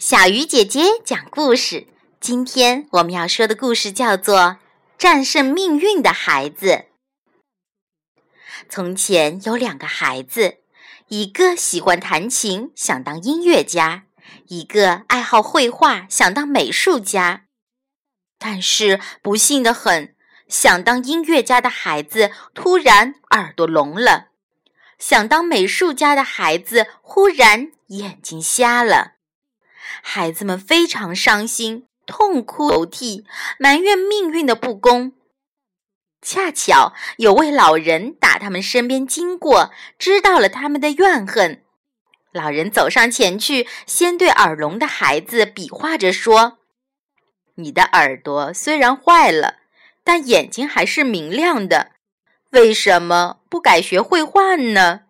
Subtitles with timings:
[0.00, 1.86] 小鱼姐姐讲故事。
[2.20, 4.38] 今天我们要说的故事叫做
[4.96, 6.66] 《战胜命运的孩子》。
[8.70, 10.60] 从前有两个孩子，
[11.08, 14.04] 一个喜欢弹琴，想当音乐家；
[14.46, 17.44] 一个爱好绘画，想当美术家。
[18.38, 20.16] 但是不幸的很，
[20.48, 24.28] 想当音乐家的孩子突然耳朵聋了，
[24.98, 29.19] 想当美术家的孩子忽然眼睛瞎了。
[30.02, 33.24] 孩子们非常伤心，痛哭流涕，
[33.58, 35.12] 埋怨命运的不公。
[36.22, 41.64] 恰巧有位老人打他们身边经过，知道了他们的怨恨。
[42.32, 46.58] 老人走上前去，先对耳聋的孩子比划着说
[47.56, 49.56] ：“你的耳朵虽然坏了，
[50.04, 51.92] 但眼睛还是明亮的。
[52.50, 55.02] 为什么不改学绘画呢？”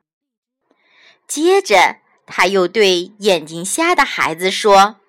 [1.27, 1.97] 接着。
[2.33, 5.01] 他又对眼睛瞎的孩子说：“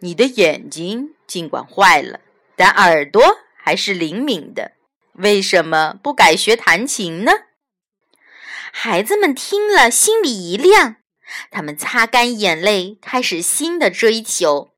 [0.00, 2.18] 你的眼睛尽管坏了，
[2.56, 3.22] 但耳朵
[3.56, 4.72] 还是灵敏的。
[5.12, 7.32] 为什么不改学弹琴呢？”
[8.72, 10.96] 孩子们听了，心里一亮，
[11.52, 14.72] 他们擦干眼泪，开始新的追求。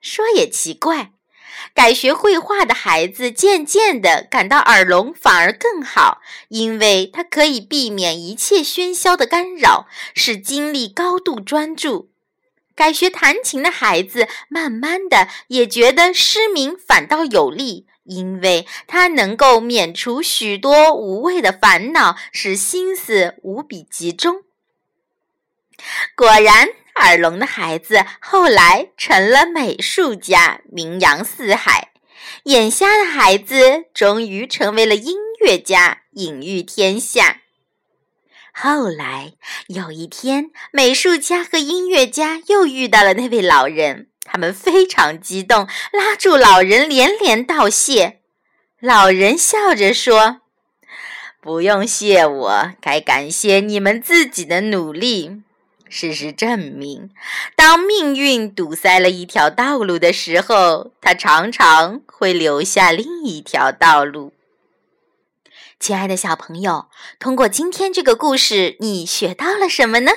[0.00, 1.12] 说也奇怪。
[1.74, 12.10] 改学绘画的孩子渐渐地感到耳聋反而更好，因为他可以避免一切喧嚣的干扰，使精力高度专注。
[12.74, 24.42] 改学弹琴的孩子慢慢的也觉得失明反倒有利，因为他能够免除许多无谓的烦恼，使心思无比集中。
[26.16, 26.68] 果然。
[26.96, 31.88] 耳聋的孩子后来成了美术家，名扬四海；
[32.44, 37.40] 眼瞎的孩子终于成为了音乐家，隐喻天下。
[38.52, 39.32] 后来
[39.68, 48.20] 有一天，美术家和音乐家又遇到了那位老人，他们非常激动，拉住老人连连道谢。
[48.78, 50.42] 老人笑着说
[51.40, 55.42] ：“不用谢我，该感谢你们自己的努力。”
[55.94, 57.10] 事实证明，
[57.54, 64.32] 当命运堵塞了一条道路的时候，它常常会留下另一条道路。
[65.78, 66.86] 亲爱的小朋友，
[67.18, 70.12] 通过今天这个故事，你学到了什么呢？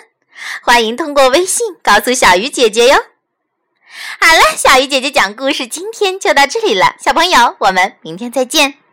[0.64, 2.96] 欢迎通过微信告诉小鱼姐姐哟。
[4.22, 8.85] 好了，小鱼姐姐讲故事今天就到这里了，小朋友，我们明天再见。